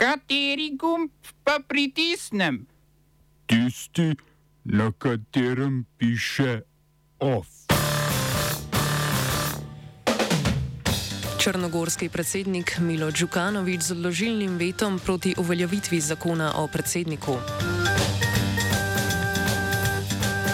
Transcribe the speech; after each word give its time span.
Kateri 0.00 0.70
gumb 0.80 1.10
pa 1.44 1.58
pritisnem? 1.68 2.64
Tisti, 3.46 4.16
na 4.64 4.92
katerem 4.98 5.84
piše 5.98 6.60
OF. 7.18 7.46
Črnogorski 11.38 12.08
predsednik 12.08 12.78
Milo 12.78 13.10
Djukanovič 13.10 13.82
z 13.82 13.90
odložilnim 13.92 14.56
vetom 14.56 14.98
proti 15.04 15.34
uveljavitvi 15.38 16.00
zakona 16.00 16.54
o 16.56 16.66
predsedniku. 16.66 17.36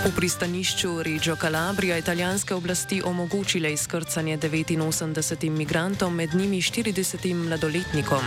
V 0.07 0.15
pristanišču 0.17 1.03
Reggio 1.03 1.37
Calabria 1.37 1.99
italijanske 1.99 2.55
oblasti 2.55 3.03
omogočile 3.05 3.73
izkrcanje 3.73 4.39
89 4.39 5.51
migrantom, 5.51 6.15
med 6.15 6.35
njimi 6.35 6.63
40 6.63 7.35
mladoletnikom. 7.35 8.23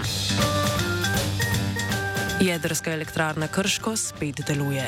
Jedrska 2.42 2.92
elektrarna 2.92 3.48
Krško 3.48 3.98
spet 3.98 4.40
deluje. 4.48 4.88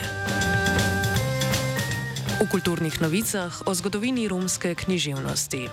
V 2.39 2.48
kulturnih 2.48 3.02
novicah 3.02 3.62
o 3.66 3.73
zgodovini 3.76 4.27
romske 4.27 4.76
književnosti. 4.76 5.67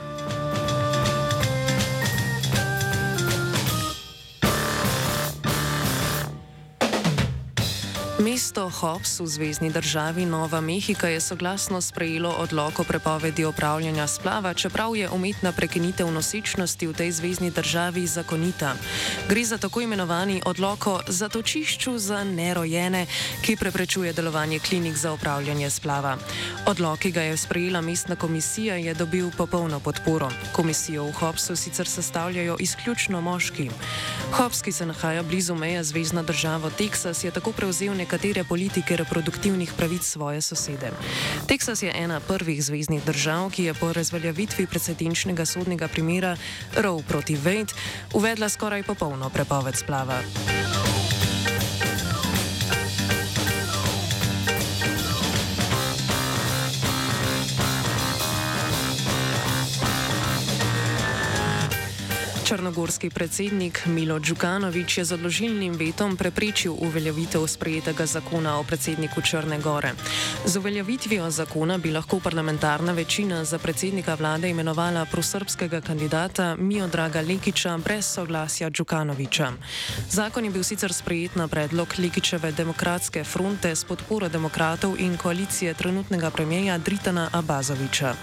Mesto 8.19 8.67
Hobbs 8.67 9.23
v 9.23 9.31
zvezdni 9.31 9.71
državi 9.71 10.27
Nova 10.27 10.59
Mehika 10.61 11.07
je 11.09 11.21
soglasno 11.21 11.79
sprejelo 11.81 12.35
odloko 12.39 12.85
prepovedi 12.85 13.45
opravljanja 13.45 14.07
splava, 14.07 14.55
čeprav 14.55 14.97
je 14.97 15.11
umetna 15.11 15.53
prekinitev 15.53 16.11
nosečnosti 16.11 16.87
v 16.87 16.95
tej 16.99 17.13
zvezdni 17.15 17.51
državi 17.55 18.07
zakonita. 18.07 18.75
Gre 19.29 19.45
za 19.45 19.59
tako 19.59 19.87
imenovani 19.87 20.43
odloko 20.45 20.99
zatočišču 21.07 21.99
za 21.99 22.25
nerojene, 22.25 23.07
ki 23.47 23.57
preprečuje 23.57 24.13
delovanje 24.13 24.59
klinik 24.59 24.99
za 24.99 25.13
opravljanje 25.15 25.71
splava. 25.71 26.19
Odlok, 26.67 26.99
ki 26.99 27.11
ga 27.15 27.23
je 27.23 27.37
sprejela 27.37 27.81
mestna 27.81 28.17
komisija, 28.17 28.83
je 28.83 28.95
dobil 28.95 29.31
popolno 29.31 29.79
podporo. 29.81 30.31
Komisijo 30.53 31.07
v 31.07 31.13
Hobbsu 31.13 31.57
sicer 31.57 31.87
sestavljajo 31.87 32.57
izključno 32.59 33.21
moški. 33.21 33.71
Hobbs, 34.35 34.63
ki 34.63 34.73
se 34.73 34.87
nahaja 34.87 35.23
blizu 35.23 35.55
meje 35.55 35.85
zvezdna 35.85 36.23
država 36.23 36.71
Teksas, 36.71 37.25
je 37.25 37.31
tako 37.31 37.53
prevzel 37.53 37.95
nekaj 37.95 38.08
nekatere 38.09 38.41
politike 38.45 38.97
reproduktivnih 38.97 39.69
pravic 39.77 40.03
svoje 40.03 40.41
sosede. 40.41 40.89
Teksas 41.45 41.83
je 41.83 41.93
ena 41.93 42.21
prvih 42.21 42.65
zvezdnih 42.65 43.05
držav, 43.05 43.51
ki 43.53 43.69
je 43.69 43.75
po 43.75 43.93
razveljavitvi 43.93 44.67
precedenčnega 44.67 45.45
sodnega 45.45 45.89
primera 45.89 46.37
Roe 46.81 47.03
proti 47.09 47.37
Wade 47.37 47.77
uvedla 48.15 48.49
skoraj 48.49 48.83
popolno 48.83 49.29
prepoved 49.29 49.77
splava. 49.77 50.25
Črnogorski 62.49 63.11
predsednik 63.11 63.87
Milo 63.87 64.19
Djukanovič 64.19 64.99
je 64.99 65.05
z 65.05 65.13
odložilnim 65.13 65.75
vetom 65.77 66.17
preprečil 66.17 66.73
uveljavitev 66.73 67.47
sprejetega 67.47 68.07
zakona 68.07 68.57
o 68.59 68.65
predsedniku 68.65 69.21
Črne 69.21 69.59
Gore. 69.59 69.93
Z 70.47 70.57
uveljavitvijo 70.57 71.31
zakona 71.31 71.79
bi 71.79 71.93
lahko 71.93 72.21
parlamentarna 72.21 72.93
večina 72.93 73.45
za 73.45 73.59
predsednika 73.59 74.15
vlade 74.15 74.49
imenovala 74.49 75.05
prosrbskega 75.05 75.81
kandidata 75.81 76.57
Miodraga 76.57 77.21
Lekiča 77.21 77.77
brez 77.85 78.07
soglasja 78.07 78.71
Djukanoviča. 78.71 79.53
Zakon 80.11 80.45
je 80.45 80.51
bil 80.51 80.63
sicer 80.63 80.93
sprejet 80.93 81.37
na 81.37 81.49
predlog 81.49 81.95
Lekičeve 81.99 82.53
demokratske 82.53 83.25
fronte 83.25 83.77
s 83.77 83.85
podporo 83.85 84.29
demokratov 84.29 84.97
in 84.99 85.17
koalicije 85.17 85.75
trenutnega 85.75 86.31
premijeja 86.31 86.79
Dritana 86.79 87.29
Abazoviča. 87.33 88.15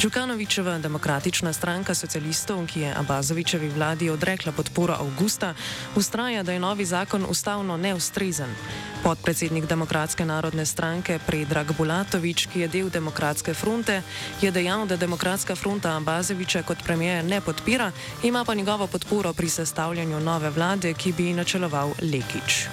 Djukanovičeva 0.00 0.78
demokratična 0.78 1.52
stranka 1.52 1.94
socialistov, 1.94 2.66
ki 2.66 2.80
je 2.80 2.94
Abazovičeva 2.96 3.57
Janševi 3.58 3.74
vladi 3.74 4.10
odrekla 4.10 4.52
podporo 4.52 4.94
avgusta, 4.94 5.54
ustraja, 5.96 6.42
da 6.42 6.52
je 6.52 6.60
novi 6.60 6.84
zakon 6.84 7.26
ustavno 7.28 7.76
neustrezen. 7.76 8.54
Podpredsednik 9.02 9.66
Demokratske 9.66 10.24
narodne 10.24 10.66
stranke 10.66 11.18
Predrag 11.26 11.72
Bulatovič, 11.78 12.46
ki 12.46 12.60
je 12.60 12.68
del 12.68 12.90
Demokratske 12.90 13.54
fronte, 13.54 14.02
je 14.40 14.50
dejal, 14.50 14.86
da 14.86 14.96
Demokratska 14.96 15.56
fronta 15.56 15.96
Ambazeviča 15.96 16.62
kot 16.62 16.84
premijer 16.86 17.24
ne 17.24 17.40
podpira, 17.40 17.90
ima 18.22 18.44
pa 18.44 18.54
njegovo 18.54 18.86
podporo 18.86 19.32
pri 19.32 19.48
sestavljanju 19.48 20.20
nove 20.20 20.50
vlade, 20.50 20.94
ki 20.94 21.12
bi 21.12 21.32
načeloval 21.32 21.98
Lekič. 22.02 22.68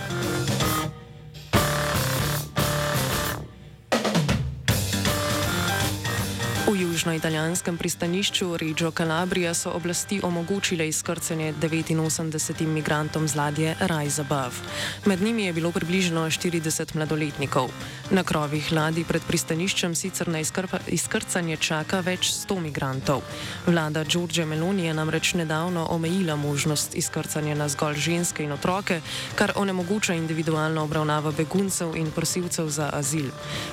V 6.66 6.74
južnoitalijanskem 6.74 7.78
pristanišču 7.78 8.58
Reggio 8.58 8.90
Calabria 8.92 9.54
so 9.54 9.70
oblasti 9.78 10.18
omogočile 10.24 10.88
izkrcanje 10.88 11.54
89 11.62 12.66
migrantom 12.66 13.28
z 13.28 13.36
ladje 13.36 13.76
Rise 13.80 14.22
Above. 14.22 14.58
Med 15.06 15.22
njimi 15.22 15.46
je 15.46 15.54
bilo 15.54 15.72
približno 15.72 16.26
40 16.26 16.96
mladoletnikov. 16.96 17.70
Na 18.10 18.24
krovih 18.24 18.72
ladij 18.72 19.06
pred 19.06 19.22
pristaniščem 19.28 19.96
sicer 19.96 20.28
na 20.28 20.42
izkrcanje 20.88 21.58
čaka 21.58 22.00
več 22.00 22.34
100 22.34 22.60
migrantov. 22.60 23.22
Vlada 23.68 24.04
Giorgia 24.04 24.46
Meloni 24.46 24.86
je 24.86 24.94
namreč 24.94 25.34
nedavno 25.34 25.86
omejila 25.90 26.36
možnost 26.36 26.96
izkrcanja 26.96 27.56
na 27.56 27.70
zgolj 27.70 27.96
ženske 27.96 28.44
in 28.44 28.52
otroke, 28.52 29.02
kar 29.36 29.54
onemogoča 29.56 30.14
individualno 30.14 30.84
obravnavo 30.84 31.32
beguncev 31.32 31.96
in 31.96 32.12
prosilcev 32.12 32.70
za 32.70 32.90
azil. 32.94 33.30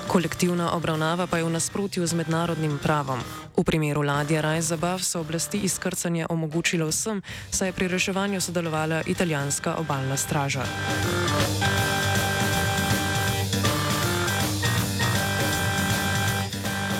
Kolektivna 0.09 0.73
obravnava 0.77 1.27
pa 1.27 1.39
je 1.39 1.45
v 1.45 1.57
nasprotju 1.57 2.07
z 2.07 2.15
mednarodnim 2.15 2.82
pravom. 2.83 3.21
V 3.57 3.65
primeru 3.65 4.03
ladje 4.03 4.43
Raj 4.43 4.61
Zabav 4.61 5.03
so 5.03 5.21
oblasti 5.21 5.59
izkrcanje 5.63 6.27
omogočile 6.31 6.87
vsem, 6.91 7.23
saj 7.51 7.69
je 7.69 7.73
pri 7.73 7.89
reševanju 7.89 8.41
sodelovala 8.41 9.03
italijanska 9.07 9.77
obaljna 9.79 10.17
straža. 10.17 10.65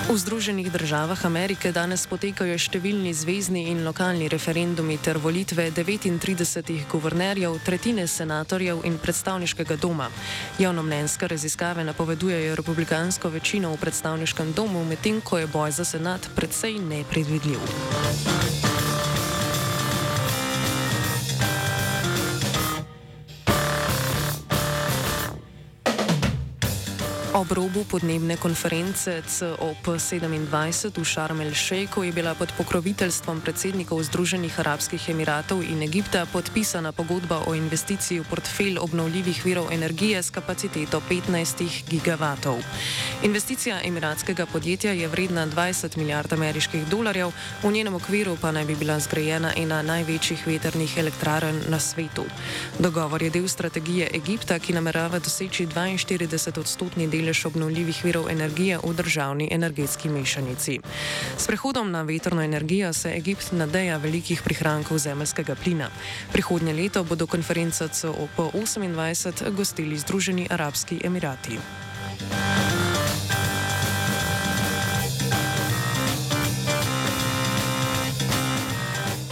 V 0.03 0.17
Združenih 0.19 0.67
državah 0.67 1.15
Amerike 1.23 1.71
danes 1.71 2.03
potekajo 2.11 2.57
številni 2.59 3.13
zvezdni 3.15 3.69
in 3.71 3.85
lokalni 3.87 4.27
referendumi 4.27 4.97
ter 4.99 5.15
volitve 5.15 5.69
39 5.71 6.83
guvernerjev, 6.91 7.55
tretjine 7.63 8.03
senatorjev 8.03 8.83
in 8.83 8.99
predstavniškega 8.99 9.79
doma. 9.79 10.09
Javnomnenjske 10.59 11.31
raziskave 11.31 11.87
napovedujejo 11.87 12.59
republikansko 12.59 13.31
večino 13.31 13.71
v 13.71 13.79
predstavniškem 13.79 14.51
domu, 14.51 14.83
medtem 14.83 15.23
ko 15.23 15.39
je 15.39 15.47
boj 15.47 15.71
za 15.71 15.87
senat 15.87 16.27
predvsej 16.35 16.83
nepredvidljiv. 16.83 18.72
Ob 27.33 27.49
robu 27.51 27.81
podnebne 27.89 28.37
konference 28.37 29.09
COP27 29.25 30.93
v 30.93 31.01
Šarmel-Šejku 31.01 32.05
je 32.05 32.13
bila 32.13 32.37
pod 32.37 32.53
pokroviteljstvom 32.53 33.41
predsednikov 33.41 34.05
Združenih 34.05 34.53
arabskih 34.53 35.01
emiratov 35.09 35.65
in 35.65 35.81
Egipta 35.81 36.29
podpisana 36.29 36.93
pogodba 36.93 37.41
o 37.49 37.57
investiciji 37.57 38.21
v 38.21 38.29
portfelj 38.29 38.77
obnovljivih 38.77 39.41
virov 39.45 39.73
energije 39.73 40.21
s 40.21 40.29
kapaciteto 40.29 41.01
15 41.09 41.89
gigavatov. 41.89 42.61
Investicija 43.25 43.81
emiratskega 43.81 44.45
podjetja 44.45 44.93
je 44.93 45.07
vredna 45.07 45.47
20 45.49 45.97
milijard 45.97 46.33
ameriških 46.33 46.85
dolarjev, 46.85 47.33
v 47.63 47.71
njenem 47.71 47.97
okviru 47.97 48.37
pa 48.41 48.51
naj 48.51 48.65
bi 48.65 48.75
bila 48.75 48.99
zgrajena 48.99 49.57
ena 49.57 49.81
največjih 49.81 50.47
veternih 50.47 50.97
elektrarn 50.97 51.65
na 51.65 51.79
svetu. 51.79 52.29
Dogovor 52.79 53.23
je 53.23 53.29
del 53.29 53.47
strategije 53.47 54.13
Egipta, 54.13 54.59
ki 54.59 54.77
namerava 54.77 55.17
doseči 55.19 55.65
42 55.65 56.59
odstotni 56.59 57.09
del 57.09 57.22
delež 57.23 57.45
obnovljivih 57.47 58.03
virov 58.03 58.27
energije 58.29 58.77
v 58.83 58.93
državni 58.93 59.47
energetski 59.51 60.09
mešanici. 60.09 60.79
S 61.37 61.47
prehodom 61.47 61.91
na 61.91 62.01
vetrno 62.03 62.43
energijo 62.43 62.93
se 62.93 63.13
Egipt 63.15 63.51
nadeja 63.51 63.97
velikih 63.97 64.41
prihrankov 64.43 64.97
zemljskega 64.97 65.55
plina. 65.55 65.87
Prihodnje 66.33 66.73
leto 66.73 67.03
bodo 67.03 67.27
konferenco 67.27 67.87
COP28 67.87 69.55
gostili 69.55 69.97
Združeni 69.97 70.47
arabski 70.51 70.99
emirati. 71.03 71.57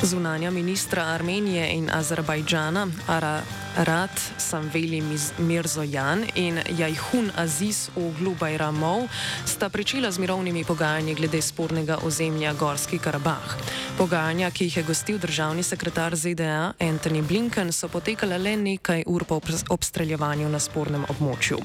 Zunanja 0.04 0.52
ministra 0.52 1.04
Armenije 1.04 1.68
in 1.74 1.90
Azerbajdžana 1.92 2.88
Ara 3.08 3.42
Rad 3.76 4.10
Samveli 4.38 5.04
Mirzojan 5.38 6.26
in 6.36 6.60
Jajhun 6.78 7.32
Aziz 7.36 7.90
Oglu 7.96 8.36
Bajramov 8.36 9.08
sta 9.46 9.70
pričela 9.70 10.12
z 10.12 10.20
mirovnimi 10.20 10.66
pogajanji 10.66 11.16
glede 11.16 11.42
spornega 11.42 11.98
ozemlja 12.04 12.54
Gorski 12.54 13.00
Karabah. 13.00 13.56
Pogajanja, 13.98 14.52
ki 14.52 14.66
jih 14.66 14.78
je 14.78 14.84
gostil 14.84 15.18
državni 15.18 15.64
sekretar 15.64 16.16
ZDA 16.16 16.74
Anthony 16.80 17.22
Blinken, 17.22 17.72
so 17.72 17.88
potekala 17.88 18.38
le 18.38 18.58
nekaj 18.58 19.04
ur 19.08 19.24
po 19.24 19.40
obstreljevanju 19.70 20.50
na 20.50 20.60
spornem 20.60 21.06
območju. 21.10 21.60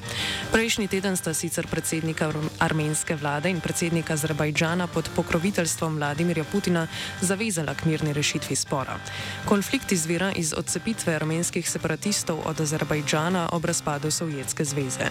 Prejšnji 0.52 0.88
teden 0.88 1.16
sta 1.16 1.34
sicer 1.34 1.66
predsednika 1.66 2.30
armenske 2.58 3.16
vlade 3.16 3.50
in 3.50 3.60
predsednika 3.60 4.14
Azerbajdžana 4.14 4.86
pod 4.86 5.10
pokroviteljstvom 5.16 5.96
Vladimirja 5.96 6.44
Putina 6.44 6.86
zavezala 7.20 7.74
k 7.74 7.84
mirni 7.84 8.12
rešitvi 8.12 8.56
spora. 8.56 8.98
Konflikt 9.44 9.92
izvira 9.92 10.32
iz 10.36 10.54
odcepitve 10.56 11.14
armenskih 11.14 11.70
separatistov 11.70 11.95
od 12.44 12.60
Azerbajdžana 12.60 13.48
ob 13.52 13.64
razpadu 13.64 14.10
Sovjetske 14.10 14.64
zveze. 14.64 15.08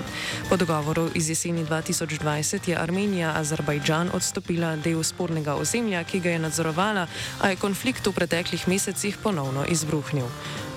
Po 0.50 0.58
dogovoru 0.58 1.10
iz 1.14 1.30
jeseni 1.30 1.66
2020 1.66 2.70
je 2.70 2.78
Armenija 2.78 3.34
Azerbajdžan 3.36 4.10
odstopila 4.14 4.76
del 4.76 5.04
spornega 5.04 5.56
ozemlja, 5.56 6.04
ki 6.04 6.20
ga 6.20 6.30
je 6.30 6.40
nadzorovala, 6.40 7.08
a 7.42 7.50
je 7.50 7.56
konflikt 7.56 8.08
v 8.08 8.14
preteklih 8.14 8.68
mesecih 8.68 9.18
ponovno 9.24 9.66
izbruhnil. 9.66 10.28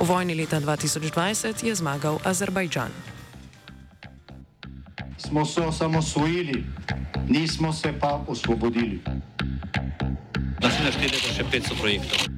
V 0.01 0.07
vojni 0.07 0.35
leta 0.35 0.61
2020 0.61 1.65
je 1.65 1.75
zmagal 1.75 2.19
Azerbajdžan. 2.25 2.91
Smo 5.19 5.45
se 5.45 5.61
osamosvojili, 5.61 6.65
nismo 7.29 7.73
se 7.73 7.93
pa 8.01 8.25
osvobodili. 8.27 9.01
Da 10.61 10.71
se 10.71 10.83
naštete 10.83 11.17
še 11.17 11.45
500 11.45 11.81
projektov. 11.81 12.38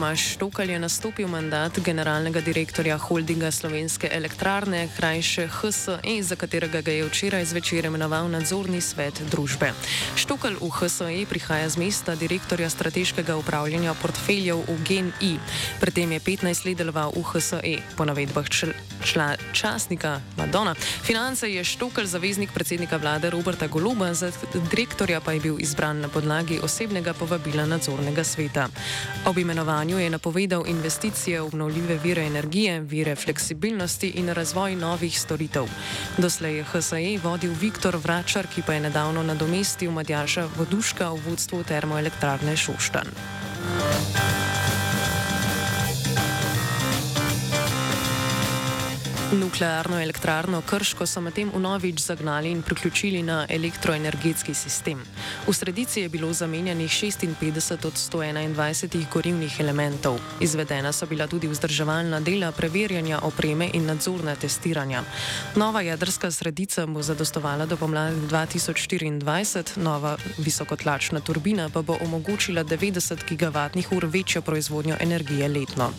Tomaš 0.00 0.40
Štokal 0.40 0.70
je 0.70 0.78
nastopil 0.80 1.28
mandat 1.28 1.76
generalnega 1.84 2.40
direktorja 2.40 2.96
holdinga 2.96 3.50
Slovenske 3.52 4.08
elektrarne, 4.08 4.88
krajše 4.96 5.44
HSE, 5.44 6.22
za 6.24 6.36
katerega 6.40 6.80
ga 6.80 6.88
je 6.88 7.04
včeraj 7.04 7.44
zvečer 7.44 7.84
imenoval 7.84 8.32
nadzorni 8.32 8.80
svet 8.80 9.20
družbe. 9.28 9.76
Štokal 10.16 10.56
v 10.56 10.72
HSE 10.72 11.28
prihaja 11.28 11.68
z 11.68 11.76
mesta 11.76 12.16
direktorja 12.16 12.72
strateškega 12.72 13.36
upravljanja 13.36 13.92
portfeljev 14.00 14.64
v 14.64 14.78
GNI. 14.88 15.36
Predtem 15.84 16.16
je 16.16 16.20
15 16.24 16.64
let 16.64 16.80
deloval 16.80 17.12
v 17.12 17.20
HSE. 17.20 17.76
Po 17.92 18.08
navedbah 18.08 18.48
čl 18.48 18.72
čla 19.10 19.34
časnika 19.52 20.20
Madonna, 20.36 20.74
finance 21.02 21.50
je 21.50 21.64
Štokal 21.64 22.06
zaveznik 22.06 22.52
predsednika 22.54 22.96
vlade 22.96 23.30
Roberta 23.30 23.66
Goluba, 23.66 24.14
za 24.14 24.30
direktorja 24.70 25.20
pa 25.20 25.32
je 25.32 25.40
bil 25.40 25.56
izbran 25.58 26.00
na 26.00 26.08
podlagi 26.08 26.60
osebnega 26.62 27.14
povabila 27.14 27.66
nadzornega 27.66 28.24
sveta. 28.24 28.68
Ob 29.26 29.38
imenovanju 29.38 29.98
je 29.98 30.10
napovedal 30.10 30.66
investicije 30.66 31.40
v 31.40 31.46
obnovljive 31.46 31.98
vire 31.98 32.26
energije, 32.26 32.80
vire 32.80 33.16
fleksibilnosti 33.16 34.08
in 34.08 34.28
razvoj 34.28 34.76
novih 34.76 35.20
storitev. 35.20 35.66
Doslej 36.18 36.56
je 36.56 36.64
HSE 36.64 37.18
vodil 37.22 37.52
Viktor 37.60 37.96
Vračar, 37.96 38.46
ki 38.46 38.62
pa 38.62 38.78
je 38.78 38.80
nedavno 38.80 39.22
nadomestil 39.22 39.90
Madjaša 39.90 40.48
Voduška 40.56 41.10
v 41.10 41.20
vodstvu 41.26 41.64
termoelektrarne 41.64 42.56
Šoštan. 42.56 43.10
Nuklearno 49.32 50.00
elektrarno 50.02 50.60
Krško 50.60 51.06
so 51.06 51.20
medtem 51.20 51.50
vnovič 51.54 52.00
zagnali 52.00 52.50
in 52.50 52.62
priključili 52.62 53.22
na 53.22 53.46
elektroenergetski 53.48 54.54
sistem. 54.54 55.04
V 55.46 55.52
sredici 55.54 56.00
je 56.00 56.08
bilo 56.08 56.32
zamenjanih 56.32 56.90
56 56.90 57.86
od 57.86 57.92
121 57.92 59.04
gorivnih 59.12 59.60
elementov. 59.60 60.18
Izvedena 60.40 60.92
so 60.92 61.06
bila 61.06 61.26
tudi 61.26 61.48
vzdrževalna 61.48 62.20
dela 62.20 62.52
preverjanja 62.52 63.20
opreme 63.22 63.70
in 63.72 63.86
nadzorna 63.86 64.34
testiranja. 64.34 65.02
Nova 65.56 65.80
jedrska 65.80 66.30
sredica 66.30 66.86
bo 66.86 67.02
zadostovala 67.02 67.66
do 67.66 67.76
pomladi 67.76 68.16
2024, 68.30 69.78
nova 69.78 70.16
visokotlačna 70.38 71.20
turbina 71.20 71.68
pa 71.68 71.82
bo 71.82 71.98
omogočila 72.02 72.64
90 72.64 73.28
gigavatnih 73.28 73.92
ur 73.92 74.06
večjo 74.06 74.42
proizvodnjo 74.42 74.96
energije 75.00 75.48
letno. 75.48 75.92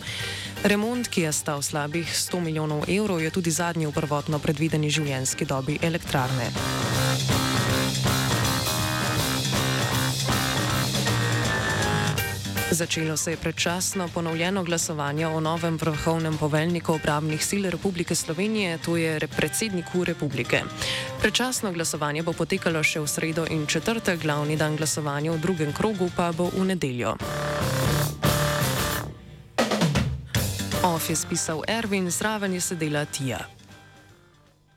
Remont, 0.64 1.08
ki 1.08 1.20
je 1.20 1.32
stal 1.32 1.62
slabih 1.62 2.06
100 2.06 2.40
milijonov 2.40 2.84
evrov, 2.88 3.21
je 3.22 3.30
tudi 3.30 3.50
zadnji 3.50 3.86
v 3.86 3.92
prvotno 3.92 4.38
predvideni 4.38 4.90
življenjski 4.90 5.46
dobi 5.46 5.78
elektrarne. 5.82 6.50
Začelo 12.72 13.16
se 13.16 13.30
je 13.30 13.36
predčasno 13.36 14.08
ponovljeno 14.08 14.64
glasovanje 14.64 15.26
o 15.26 15.40
novem 15.40 15.76
vrhovnem 15.76 16.38
poveljniku 16.38 16.94
obramnih 16.94 17.44
sil 17.48 17.68
Republike 17.70 18.14
Slovenije, 18.14 18.78
to 18.78 18.96
je 18.96 19.28
predsedniku 19.36 20.04
republike. 20.04 20.62
Predčasno 21.20 21.72
glasovanje 21.72 22.22
bo 22.22 22.32
potekalo 22.32 22.82
še 22.82 23.04
v 23.04 23.08
sredo 23.08 23.44
in 23.50 23.66
četrtek, 23.66 24.22
glavni 24.22 24.56
dan 24.56 24.76
glasovanja 24.76 25.32
v 25.32 25.40
drugem 25.44 25.72
krogu 25.72 26.08
pa 26.16 26.32
bo 26.32 26.48
v 26.48 26.64
nedeljo. 26.72 27.16
Of 30.82 31.10
je 31.10 31.16
spisal 31.16 31.62
Erwin, 31.68 32.10
zraven 32.10 32.52
je 32.52 32.60
sedela 32.60 33.04
Tija. 33.04 33.61